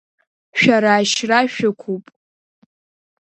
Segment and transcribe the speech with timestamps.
[0.59, 2.05] Шәара ашьра шәықәуп!